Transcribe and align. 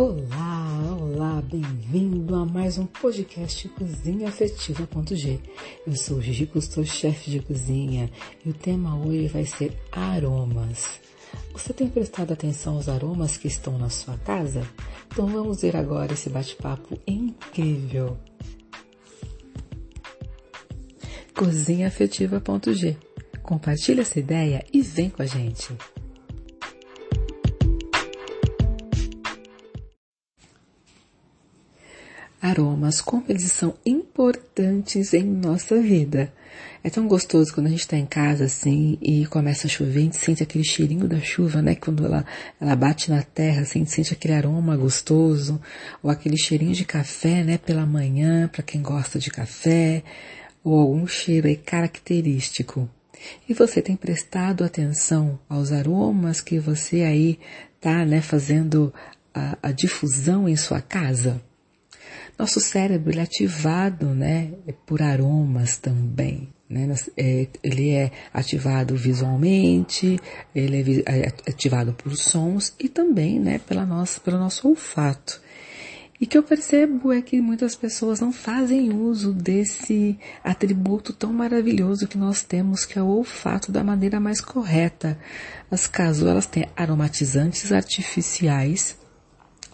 Olá, 0.00 0.96
olá, 0.98 1.42
bem-vindo 1.42 2.34
a 2.34 2.46
mais 2.46 2.78
um 2.78 2.86
podcast 2.86 3.68
Cozinha 3.68 4.30
Afetiva.g. 4.30 5.40
Eu 5.86 5.94
sou 5.94 6.22
Gigi 6.22 6.46
Cousteau, 6.46 6.86
chefe 6.86 7.30
de 7.30 7.40
cozinha, 7.40 8.10
e 8.42 8.48
o 8.48 8.54
tema 8.54 8.96
hoje 8.96 9.28
vai 9.28 9.44
ser 9.44 9.78
aromas. 9.92 10.98
Você 11.52 11.74
tem 11.74 11.86
prestado 11.86 12.32
atenção 12.32 12.76
aos 12.76 12.88
aromas 12.88 13.36
que 13.36 13.46
estão 13.46 13.76
na 13.76 13.90
sua 13.90 14.16
casa? 14.16 14.66
Então 15.12 15.26
vamos 15.26 15.60
ver 15.60 15.76
agora 15.76 16.14
esse 16.14 16.30
bate-papo 16.30 16.98
incrível. 17.06 18.16
Cozinha 21.36 21.88
Afetiva.g. 21.88 22.96
Compartilhe 23.42 24.00
essa 24.00 24.18
ideia 24.18 24.64
e 24.72 24.80
vem 24.80 25.10
com 25.10 25.20
a 25.20 25.26
gente. 25.26 25.76
Aromas, 32.40 33.00
como 33.00 33.24
eles 33.28 33.52
são 33.52 33.74
importantes 33.84 35.12
em 35.12 35.24
nossa 35.24 35.80
vida. 35.80 36.32
É 36.82 36.88
tão 36.88 37.06
gostoso 37.06 37.52
quando 37.52 37.66
a 37.66 37.70
gente 37.70 37.80
está 37.80 37.96
em 37.96 38.06
casa 38.06 38.44
assim 38.44 38.96
e 39.02 39.26
começa 39.26 39.66
a 39.66 39.70
chover, 39.70 39.98
a 39.98 40.02
gente 40.02 40.16
sente 40.16 40.42
aquele 40.42 40.64
cheirinho 40.64 41.06
da 41.06 41.20
chuva, 41.20 41.60
né? 41.60 41.74
Quando 41.74 42.06
ela, 42.06 42.24
ela 42.58 42.74
bate 42.74 43.10
na 43.10 43.22
terra, 43.22 43.62
assim, 43.62 43.80
a 43.80 43.82
gente 43.82 43.92
sente 43.92 44.12
aquele 44.14 44.34
aroma 44.34 44.76
gostoso, 44.76 45.60
ou 46.02 46.10
aquele 46.10 46.38
cheirinho 46.38 46.72
de 46.72 46.84
café, 46.84 47.44
né? 47.44 47.58
Pela 47.58 47.84
manhã, 47.84 48.48
para 48.48 48.62
quem 48.62 48.80
gosta 48.80 49.18
de 49.18 49.30
café, 49.30 50.02
ou 50.64 50.78
algum 50.78 51.06
cheiro 51.06 51.46
aí 51.46 51.56
característico. 51.56 52.88
E 53.46 53.52
você 53.52 53.82
tem 53.82 53.96
prestado 53.96 54.64
atenção 54.64 55.38
aos 55.48 55.72
aromas 55.72 56.40
que 56.40 56.58
você 56.58 57.02
aí 57.02 57.38
tá, 57.78 58.04
né, 58.06 58.22
fazendo 58.22 58.92
a, 59.34 59.58
a 59.62 59.72
difusão 59.72 60.48
em 60.48 60.56
sua 60.56 60.80
casa? 60.80 61.42
Nosso 62.40 62.58
cérebro 62.58 63.18
é 63.18 63.20
ativado, 63.20 64.06
né, 64.14 64.54
por 64.86 65.02
aromas 65.02 65.76
também. 65.76 66.48
Né? 66.70 66.88
É, 67.14 67.46
ele 67.62 67.90
é 67.90 68.10
ativado 68.32 68.96
visualmente, 68.96 70.18
ele 70.54 71.04
é, 71.04 71.26
é 71.26 71.26
ativado 71.46 71.92
por 71.92 72.16
sons 72.16 72.74
e 72.80 72.88
também, 72.88 73.38
né, 73.38 73.58
pela 73.58 73.84
nossa, 73.84 74.18
pelo 74.22 74.38
nosso 74.38 74.66
olfato. 74.66 75.38
E 76.18 76.24
que 76.26 76.38
eu 76.38 76.42
percebo 76.42 77.12
é 77.12 77.20
que 77.20 77.42
muitas 77.42 77.76
pessoas 77.76 78.20
não 78.20 78.32
fazem 78.32 78.90
uso 78.90 79.34
desse 79.34 80.18
atributo 80.42 81.12
tão 81.12 81.34
maravilhoso 81.34 82.08
que 82.08 82.16
nós 82.16 82.42
temos, 82.42 82.86
que 82.86 82.98
é 82.98 83.02
o 83.02 83.06
olfato, 83.06 83.70
da 83.70 83.84
maneira 83.84 84.18
mais 84.18 84.40
correta. 84.40 85.18
As 85.70 85.86
casuelas 85.86 86.46
têm 86.46 86.66
aromatizantes 86.74 87.70
artificiais 87.70 88.98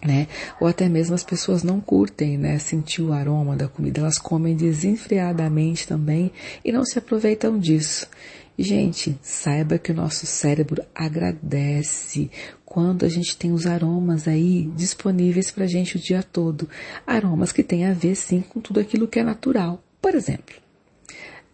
né? 0.03 0.27
Ou 0.59 0.67
até 0.67 0.87
mesmo 0.87 1.15
as 1.15 1.23
pessoas 1.23 1.63
não 1.63 1.79
curtem, 1.79 2.37
né? 2.37 2.59
Sentir 2.59 3.01
o 3.01 3.13
aroma 3.13 3.55
da 3.55 3.67
comida, 3.67 4.01
elas 4.01 4.17
comem 4.17 4.55
desenfreadamente 4.55 5.87
também 5.87 6.31
e 6.63 6.71
não 6.71 6.85
se 6.85 6.99
aproveitam 6.99 7.57
disso. 7.57 8.07
Gente, 8.59 9.15
saiba 9.21 9.77
que 9.77 9.91
o 9.91 9.95
nosso 9.95 10.25
cérebro 10.25 10.83
agradece 10.95 12.31
quando 12.65 13.05
a 13.05 13.09
gente 13.09 13.37
tem 13.37 13.51
os 13.51 13.67
aromas 13.67 14.27
aí 14.27 14.63
disponíveis 14.75 15.51
pra 15.51 15.67
gente 15.67 15.95
o 15.95 15.99
dia 15.99 16.23
todo. 16.23 16.67
Aromas 17.05 17.51
que 17.51 17.61
têm 17.61 17.85
a 17.85 17.93
ver, 17.93 18.15
sim, 18.15 18.41
com 18.41 18.59
tudo 18.59 18.79
aquilo 18.79 19.07
que 19.07 19.19
é 19.19 19.23
natural. 19.23 19.83
Por 20.01 20.15
exemplo, 20.15 20.55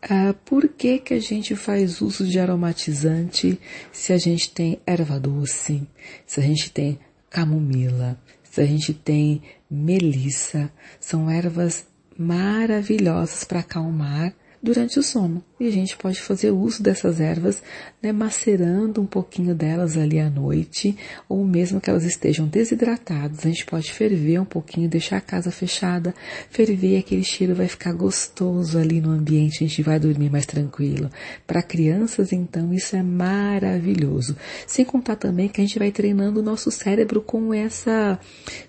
ah, 0.02 0.34
por 0.46 0.68
que, 0.70 0.98
que 1.00 1.14
a 1.14 1.20
gente 1.20 1.56
faz 1.58 2.02
uso 2.02 2.26
de 2.26 2.40
aromatizante 2.40 3.60
se 3.92 4.14
a 4.14 4.18
gente 4.18 4.52
tem 4.52 4.80
erva 4.86 5.20
doce, 5.20 5.86
se 6.26 6.40
a 6.40 6.44
gente 6.44 6.72
tem 6.72 7.00
camomila, 7.34 8.16
se 8.44 8.62
a 8.62 8.66
gente 8.66 8.94
tem 8.94 9.42
melissa, 9.70 10.72
são 11.00 11.30
ervas 11.30 11.85
maravilhosas 12.16 13.44
para 13.44 13.62
acalmar 13.62 14.35
durante 14.63 14.97
o 14.97 15.03
sono. 15.03 15.44
E 15.59 15.68
a 15.68 15.72
gente 15.72 15.97
pode 15.97 16.22
fazer 16.22 16.51
uso 16.51 16.81
dessas 16.81 17.19
ervas, 17.19 17.62
né, 18.01 18.13
macerando 18.13 19.01
um 19.01 19.06
pouquinho 19.06 19.53
delas 19.53 19.97
ali 19.97 20.19
à 20.19 20.29
noite, 20.29 20.97
ou 21.28 21.44
mesmo 21.46 21.81
que 21.81 21.90
elas 21.90 22.06
estejam 22.06 22.47
desidratadas, 22.47 23.40
a 23.40 23.50
gente 23.50 23.66
pode 23.66 23.91
ferver 23.91 24.40
um 24.40 24.46
pouquinho, 24.46 24.88
deixar 24.88 25.18
a 25.18 25.22
casa 25.22 25.52
fechada, 25.52 26.16
ferver 26.50 26.97
aquele 26.97 27.23
cheiro 27.23 27.53
vai 27.53 27.68
ficar 27.68 27.91
gostoso 27.91 28.78
ali 28.78 29.02
no 29.02 29.12
ambiente, 29.12 29.63
a 29.63 29.68
gente 29.68 29.84
vai 29.84 30.00
dormir 30.00 30.29
mais 30.29 30.46
tranquilo. 30.46 31.09
Para 31.46 31.62
crianças, 31.62 32.31
então, 32.31 32.73
isso 32.73 32.96
é 32.96 33.03
maravilhoso. 33.03 34.38
Sem 34.66 34.85
contar 34.85 35.18
também 35.18 35.50
que 35.50 35.59
a 35.59 35.63
gente 35.63 35.78
vai 35.78 35.91
treinando 35.91 36.40
o 36.40 36.44
nosso 36.44 36.72
cérebro 36.72 37.22
com 37.22 37.53
essa 37.53 38.18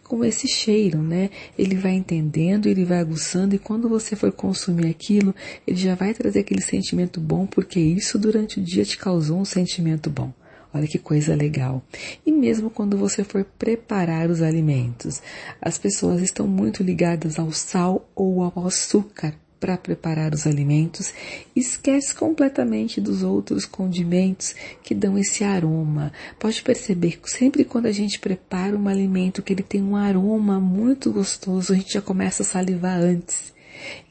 com 0.04 0.24
esse 0.24 0.46
cheiro, 0.46 1.02
né? 1.02 1.30
Ele 1.58 1.74
vai 1.74 1.92
entendendo, 1.92 2.68
ele 2.68 2.84
vai 2.84 2.98
aguçando 2.98 3.54
e 3.54 3.58
quando 3.58 3.88
você 3.88 4.14
for 4.14 4.30
consumir 4.30 4.88
aquilo, 4.88 5.34
ele 5.66 5.76
já 5.76 5.94
vai 5.94 6.14
trazer 6.14 6.40
aquele 6.40 6.60
sentimento 6.60 7.20
bom, 7.20 7.46
porque 7.46 7.80
isso 7.80 8.18
durante 8.18 8.60
o 8.60 8.62
dia 8.62 8.84
te 8.84 8.98
causou 8.98 9.40
um 9.40 9.44
sentimento 9.44 10.08
bom. 10.10 10.32
Olha 10.72 10.88
que 10.88 10.98
coisa 10.98 11.34
legal. 11.36 11.82
E 12.26 12.32
mesmo 12.32 12.68
quando 12.68 12.98
você 12.98 13.22
for 13.22 13.44
preparar 13.44 14.28
os 14.28 14.42
alimentos, 14.42 15.22
as 15.62 15.78
pessoas 15.78 16.20
estão 16.20 16.48
muito 16.48 16.82
ligadas 16.82 17.38
ao 17.38 17.52
sal 17.52 18.10
ou 18.14 18.42
ao 18.42 18.66
açúcar 18.66 19.34
para 19.64 19.78
preparar 19.78 20.34
os 20.34 20.46
alimentos, 20.46 21.14
esquece 21.56 22.14
completamente 22.14 23.00
dos 23.00 23.22
outros 23.22 23.64
condimentos 23.64 24.54
que 24.82 24.94
dão 24.94 25.18
esse 25.18 25.42
aroma. 25.42 26.12
Pode 26.38 26.62
perceber 26.62 27.18
que 27.18 27.30
sempre 27.30 27.64
quando 27.64 27.86
a 27.86 27.92
gente 27.92 28.18
prepara 28.18 28.76
um 28.76 28.88
alimento 28.88 29.42
que 29.42 29.54
ele 29.54 29.62
tem 29.62 29.82
um 29.82 29.96
aroma 29.96 30.60
muito 30.60 31.10
gostoso, 31.10 31.72
a 31.72 31.76
gente 31.76 31.94
já 31.94 32.02
começa 32.02 32.42
a 32.42 32.44
salivar 32.44 33.00
antes. 33.00 33.54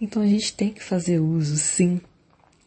Então 0.01 0.23
a 0.23 0.25
gente 0.25 0.55
tem 0.55 0.73
que 0.73 0.83
fazer 0.83 1.19
uso, 1.19 1.55
sim, 1.55 2.01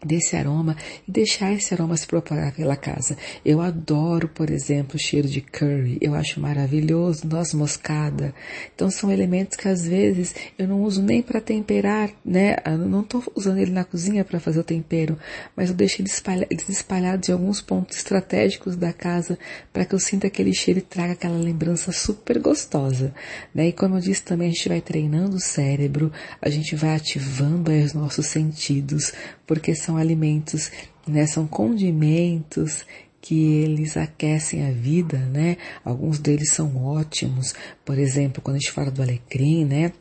desse 0.04 0.36
aroma 0.36 0.76
e 1.06 1.10
deixar 1.10 1.52
esse 1.52 1.72
aroma 1.72 1.96
se 1.96 2.06
propagar 2.06 2.52
pela 2.52 2.76
casa. 2.76 3.16
Eu 3.44 3.60
adoro, 3.60 4.28
por 4.28 4.50
exemplo, 4.50 4.96
o 4.96 4.98
cheiro 4.98 5.28
de 5.28 5.40
curry. 5.40 5.98
Eu 6.00 6.14
acho 6.14 6.40
maravilhoso, 6.40 7.26
noz 7.26 7.54
moscada. 7.54 8.34
Então 8.74 8.90
são 8.90 9.10
elementos 9.10 9.56
que 9.56 9.68
às 9.68 9.86
vezes 9.86 10.34
eu 10.58 10.68
não 10.68 10.82
uso 10.82 11.02
nem 11.02 11.22
para 11.22 11.40
temperar, 11.40 12.10
né? 12.24 12.56
Eu 12.64 12.78
não 12.78 13.00
estou 13.00 13.22
usando 13.34 13.58
ele 13.58 13.70
na 13.70 13.84
cozinha 13.84 14.24
para 14.24 14.40
fazer 14.40 14.60
o 14.60 14.64
tempero, 14.64 15.18
mas 15.56 15.70
eu 15.70 15.74
deixo 15.74 16.02
eles 16.02 16.14
espalhados, 16.14 16.68
espalhados 16.68 17.28
em 17.28 17.32
alguns 17.32 17.60
pontos 17.60 17.96
estratégicos 17.96 18.76
da 18.76 18.92
casa 18.92 19.38
para 19.72 19.84
que 19.84 19.94
eu 19.94 19.98
sinta 19.98 20.26
aquele 20.26 20.54
cheiro 20.54 20.80
e 20.80 20.82
traga 20.82 21.12
aquela 21.12 21.38
lembrança 21.38 21.92
super 21.92 22.38
gostosa, 22.38 23.14
né? 23.54 23.68
E 23.68 23.72
como 23.72 23.96
eu 23.96 24.00
disse 24.00 24.22
também, 24.22 24.48
a 24.48 24.52
gente 24.52 24.68
vai 24.68 24.80
treinando 24.80 25.36
o 25.36 25.40
cérebro, 25.40 26.12
a 26.40 26.48
gente 26.48 26.76
vai 26.76 26.94
ativando 26.94 27.70
os 27.70 27.94
nossos 27.94 28.26
sentidos, 28.26 29.12
porque 29.46 29.74
são 29.74 29.96
alimentos, 29.96 30.70
né, 31.06 31.26
são 31.26 31.46
condimentos 31.46 32.84
que 33.20 33.54
eles 33.54 33.96
aquecem 33.96 34.66
a 34.66 34.70
vida, 34.70 35.18
né? 35.18 35.56
Alguns 35.84 36.20
deles 36.20 36.52
são 36.52 36.76
ótimos. 36.76 37.54
Por 37.84 37.98
exemplo, 37.98 38.40
quando 38.40 38.56
a 38.56 38.58
gente 38.60 38.70
fala 38.70 38.88
do 38.88 39.02
alecrim, 39.02 39.64
né? 39.64 39.92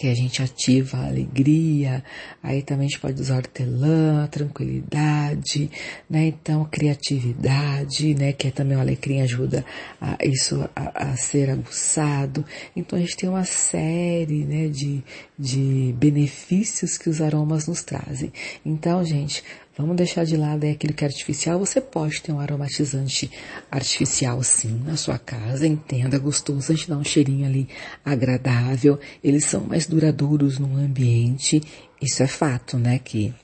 Que 0.00 0.08
a 0.08 0.14
gente 0.14 0.42
ativa 0.42 0.96
a 0.96 1.08
alegria, 1.08 2.02
aí 2.42 2.62
também 2.62 2.86
a 2.86 2.88
gente 2.88 3.00
pode 3.00 3.20
usar 3.20 3.36
hortelã, 3.36 4.26
tranquilidade, 4.28 5.70
né? 6.08 6.28
Então, 6.28 6.64
criatividade, 6.64 8.14
né? 8.14 8.32
Que 8.32 8.48
é 8.48 8.50
também 8.50 8.78
o 8.78 8.80
alecrim 8.80 9.20
ajuda 9.20 9.62
a, 10.00 10.16
isso 10.24 10.66
a, 10.74 11.10
a, 11.10 11.16
ser 11.18 11.50
aguçado. 11.50 12.42
Então, 12.74 12.98
a 12.98 13.02
gente 13.02 13.14
tem 13.14 13.28
uma 13.28 13.44
série, 13.44 14.46
né? 14.46 14.68
De, 14.68 15.04
de 15.38 15.94
benefícios 15.98 16.96
que 16.96 17.10
os 17.10 17.20
aromas 17.20 17.66
nos 17.66 17.82
trazem. 17.82 18.32
Então, 18.64 19.04
gente, 19.04 19.44
Vamos 19.80 19.96
deixar 19.96 20.24
de 20.24 20.36
lado 20.36 20.64
é 20.64 20.72
aquilo 20.72 20.92
que 20.92 21.04
é 21.04 21.06
artificial. 21.06 21.58
Você 21.58 21.80
pode 21.80 22.20
ter 22.22 22.32
um 22.32 22.40
aromatizante 22.40 23.30
artificial 23.70 24.42
sim 24.42 24.82
na 24.84 24.96
sua 24.96 25.18
casa, 25.18 25.66
entenda, 25.66 26.18
gostoso, 26.18 26.72
a 26.72 26.74
gente 26.74 26.88
dá 26.88 26.96
um 26.96 27.04
cheirinho 27.04 27.46
ali 27.46 27.68
agradável. 28.04 28.98
Eles 29.24 29.44
são 29.44 29.62
mais 29.62 29.86
duradouros 29.86 30.58
no 30.58 30.76
ambiente. 30.76 31.62
Isso 32.00 32.22
é 32.22 32.26
fato, 32.26 32.78
né? 32.78 32.98
Que 32.98 33.34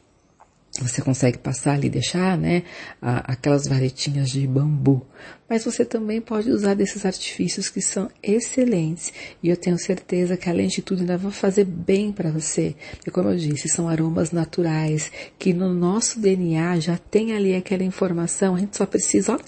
você 0.83 1.01
consegue 1.01 1.39
passar 1.39 1.75
ali, 1.75 1.89
deixar, 1.89 2.37
né, 2.37 2.63
aquelas 3.01 3.67
varetinhas 3.67 4.31
de 4.31 4.47
bambu. 4.47 5.07
Mas 5.49 5.65
você 5.65 5.85
também 5.85 6.21
pode 6.21 6.51
usar 6.51 6.75
desses 6.75 7.07
artifícios 7.07 7.69
que 7.69 7.81
são 7.81 8.11
excelentes. 8.23 9.13
E 9.43 9.49
eu 9.49 9.57
tenho 9.57 9.79
certeza 9.79 10.37
que, 10.37 10.49
além 10.51 10.67
de 10.67 10.83
tudo, 10.83 11.01
ainda 11.01 11.17
vão 11.17 11.31
fazer 11.31 11.65
bem 11.65 12.13
para 12.13 12.31
você. 12.31 12.75
E 13.07 13.11
como 13.11 13.31
eu 13.31 13.37
disse, 13.37 13.69
são 13.69 13.89
aromas 13.89 14.33
naturais, 14.33 15.11
que 15.39 15.53
no 15.53 15.73
nosso 15.73 16.19
DNA 16.19 16.81
já 16.81 16.99
tem 16.99 17.33
ali 17.33 17.55
aquela 17.55 17.85
informação. 17.85 18.57
A 18.57 18.59
gente 18.59 18.77
só 18.77 18.85
precisa, 18.85 19.35
ó, 19.35 19.39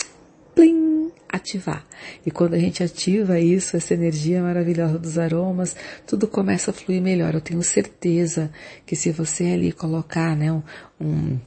plim, 0.54 0.87
ativar. 1.28 1.84
E 2.24 2.30
quando 2.30 2.54
a 2.54 2.58
gente 2.58 2.82
ativa 2.82 3.38
isso, 3.38 3.76
essa 3.76 3.94
energia 3.94 4.42
maravilhosa 4.42 4.98
dos 4.98 5.18
aromas, 5.18 5.76
tudo 6.06 6.26
começa 6.26 6.70
a 6.70 6.74
fluir 6.74 7.02
melhor. 7.02 7.34
Eu 7.34 7.40
tenho 7.40 7.62
certeza 7.62 8.50
que 8.86 8.96
se 8.96 9.10
você 9.10 9.46
ali 9.46 9.72
colocar, 9.72 10.36
né, 10.36 10.52
um, 11.00 11.38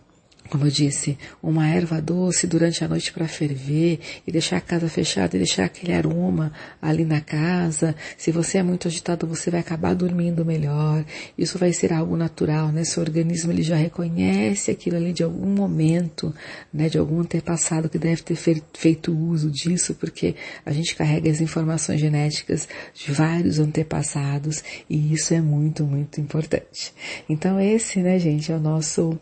como 0.52 0.66
eu 0.66 0.70
disse, 0.70 1.18
uma 1.42 1.66
erva 1.70 2.02
doce 2.02 2.46
durante 2.46 2.84
a 2.84 2.88
noite 2.88 3.14
para 3.14 3.26
ferver 3.26 4.02
e 4.28 4.32
deixar 4.34 4.58
a 4.58 4.62
casa 4.62 4.90
fechada 4.90 5.38
e 5.38 5.40
deixar 5.40 5.64
aquele 5.64 5.94
aroma 5.94 6.52
ali 6.82 7.06
na 7.06 7.22
casa. 7.22 7.96
Se 8.18 8.34
você 8.34 8.58
é 8.58 8.64
muito 8.64 8.90
agitado, 8.90 9.26
você 9.26 9.50
vai 9.50 9.62
acabar 9.62 9.96
dormindo 9.96 10.44
melhor. 10.44 11.06
Isso 11.38 11.58
vai 11.58 11.72
ser 11.72 11.94
algo 11.94 12.18
natural, 12.18 12.68
né? 12.68 12.84
Seu 12.84 13.02
organismo 13.02 13.50
ele 13.50 13.64
já 13.64 13.78
reconhece 13.78 14.70
aquilo 14.70 14.98
ali 14.98 15.14
de 15.14 15.24
algum 15.24 15.48
momento, 15.48 16.36
né? 16.74 16.90
De 16.90 16.98
algum 16.98 17.22
antepassado 17.22 17.88
que 17.88 17.98
deve 17.98 18.22
ter 18.22 18.36
feito 18.36 19.18
uso 19.18 19.50
disso, 19.50 19.96
porque 19.96 20.36
a 20.66 20.74
gente 20.74 20.98
carrega 20.98 21.32
as 21.32 21.40
informações 21.40 22.02
genéticas 22.02 22.68
de 22.94 23.10
vários 23.14 23.58
antepassados 23.58 24.62
e 24.90 25.14
isso 25.14 25.34
é 25.34 25.40
muito, 25.40 25.86
muito 25.86 26.20
importante. 26.20 26.94
Então 27.30 27.58
esse, 27.58 28.00
né, 28.02 28.20
gente, 28.20 28.52
é 28.52 28.56
o 28.56 28.60
nosso 28.60 29.18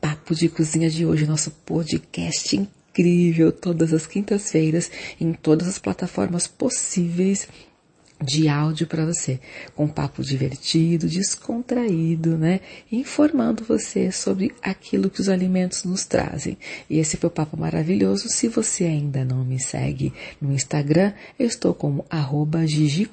Papo 0.00 0.34
de 0.34 0.48
Cozinha 0.48 0.90
de 0.90 1.04
hoje, 1.04 1.26
nosso 1.26 1.50
podcast 1.50 2.56
incrível, 2.56 3.52
todas 3.52 3.92
as 3.92 4.06
quintas-feiras, 4.06 4.90
em 5.20 5.32
todas 5.32 5.68
as 5.68 5.78
plataformas 5.78 6.46
possíveis 6.46 7.48
de 8.20 8.48
áudio 8.48 8.86
para 8.86 9.06
você, 9.06 9.38
com 9.74 9.84
um 9.84 9.88
papo 9.88 10.22
divertido, 10.22 11.06
descontraído, 11.06 12.36
né? 12.36 12.60
Informando 12.90 13.64
você 13.64 14.10
sobre 14.10 14.52
aquilo 14.60 15.08
que 15.08 15.20
os 15.20 15.28
alimentos 15.28 15.84
nos 15.84 16.04
trazem. 16.04 16.58
E 16.90 16.98
esse 16.98 17.16
foi 17.16 17.28
o 17.28 17.32
papo 17.32 17.56
maravilhoso. 17.56 18.28
Se 18.28 18.48
você 18.48 18.84
ainda 18.84 19.24
não 19.24 19.44
me 19.44 19.60
segue 19.60 20.12
no 20.40 20.52
Instagram, 20.52 21.12
eu 21.38 21.46
estou 21.46 21.72
como 21.72 22.04
arroba 22.10 22.66
Gigi 22.66 23.04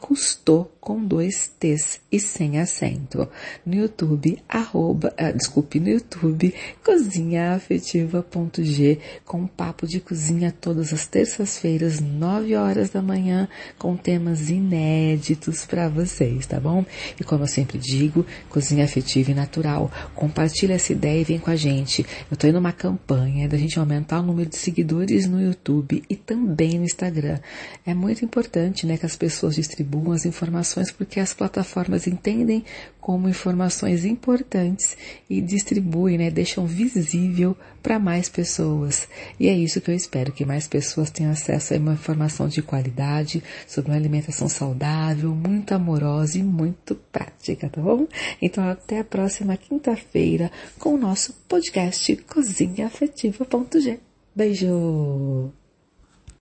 com 0.86 1.04
dois 1.04 1.52
T's 1.60 2.00
e 2.12 2.20
sem 2.20 2.60
acento. 2.60 3.28
No 3.66 3.74
YouTube, 3.74 4.38
arroba, 4.48 5.12
ah, 5.18 5.32
desculpe, 5.32 5.80
no 5.80 5.90
YouTube, 5.90 6.54
cozinhaafetiva.g 6.84 9.00
com 9.26 9.48
papo 9.48 9.88
de 9.88 10.00
cozinha 10.00 10.52
todas 10.52 10.94
as 10.94 11.08
terças-feiras, 11.08 12.00
9 12.00 12.56
horas 12.56 12.92
da 12.92 13.02
manhã, 13.02 13.50
com 13.80 13.98
temas 13.98 14.52
inéditos 14.52 15.66
para 15.66 15.90
vocês, 15.90 16.46
tá 16.46 16.60
bom? 16.60 16.86
E 17.20 17.24
como 17.24 17.46
eu 17.46 17.48
sempre 17.48 17.80
digo, 17.80 18.24
cozinha 18.48 18.86
afetiva 18.86 19.32
e 19.32 19.34
natural. 19.34 19.92
Compartilha 20.14 20.76
essa 20.76 20.94
ideia 20.94 21.22
e 21.22 21.24
vem 21.24 21.40
com 21.40 21.50
a 21.50 21.56
gente. 21.56 22.06
Eu 22.30 22.38
tô 22.38 22.46
indo 22.46 22.60
uma 22.60 22.72
campanha 22.72 23.50
da 23.50 23.58
gente 23.58 23.80
aumentar 23.80 24.20
o 24.20 24.24
número 24.24 24.52
de 24.52 24.58
seguidores 24.58 25.28
no 25.28 25.42
YouTube 25.42 26.04
e 26.08 26.16
também 26.16 26.78
no 26.78 26.86
Instagram. 26.86 27.40
É 27.84 27.96
muito 27.96 28.24
importante, 28.24 28.86
né, 28.86 28.98
que 28.98 29.08
as 29.08 29.16
pessoas 29.16 29.56
distribuam 29.56 30.12
as 30.12 30.28
informações 30.28 30.75
informações 30.76 30.92
porque 30.92 31.20
as 31.20 31.34
plataformas 31.34 32.08
entendem 32.08 32.64
como 33.00 33.30
informações 33.30 34.04
importantes 34.04 34.98
e 35.30 35.40
distribuem, 35.40 36.18
né, 36.18 36.32
deixam 36.32 36.66
visível 36.66 37.56
para 37.82 38.00
mais 38.00 38.28
pessoas. 38.28 39.08
E 39.40 39.48
é 39.48 39.54
isso 39.54 39.80
que 39.80 39.92
eu 39.92 39.96
espero, 39.96 40.32
que 40.32 40.44
mais 40.44 40.68
pessoas 40.68 41.12
tenham 41.12 41.32
acesso 41.32 41.74
a 41.74 41.78
uma 41.78 41.94
informação 41.94 42.48
de 42.48 42.62
qualidade 42.62 43.44
sobre 43.68 43.92
uma 43.92 43.98
alimentação 43.98 44.50
saudável, 44.50 45.34
muito 45.36 45.74
amorosa 45.74 46.40
e 46.40 46.44
muito 46.44 46.96
prática, 47.12 47.70
tá 47.70 47.82
bom? 47.82 48.08
Então 48.42 48.68
até 48.68 49.00
a 49.00 49.04
próxima 49.04 49.56
quinta-feira 49.56 50.52
com 50.80 50.96
o 50.96 50.98
nosso 50.98 51.34
podcast 51.48 52.16
Cozinha 52.18 52.88
Afetiva.g. 52.88 54.00
Beijo! 54.36 55.65